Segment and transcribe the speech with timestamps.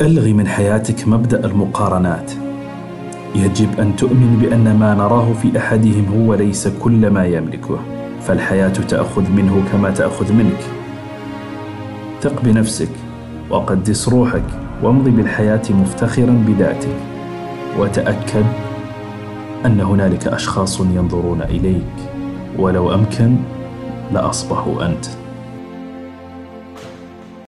[0.00, 2.32] ألغي من حياتك مبدأ المقارنات.
[3.34, 7.78] يجب أن تؤمن بأن ما نراه في أحدهم هو ليس كل ما يملكه
[8.20, 10.60] فالحياة تأخذ منه كما تأخذ منك.
[12.20, 12.88] ثق بنفسك
[13.50, 14.44] وقدس روحك
[14.82, 16.96] وامضي بالحياة مفتخرا بذاتك.
[17.78, 18.46] وتأكد
[19.66, 21.96] أن هنالك أشخاص ينظرون إليك
[22.58, 23.36] ولو أمكن
[24.12, 25.25] لأصبحوا أنت.